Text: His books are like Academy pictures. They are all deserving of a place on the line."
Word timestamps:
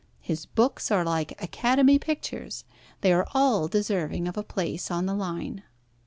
His 0.21 0.47
books 0.47 0.89
are 0.89 1.03
like 1.05 1.39
Academy 1.43 1.99
pictures. 1.99 2.65
They 3.01 3.13
are 3.13 3.27
all 3.35 3.67
deserving 3.67 4.27
of 4.27 4.35
a 4.35 4.41
place 4.41 4.89
on 4.89 5.05
the 5.05 5.13
line." 5.13 5.61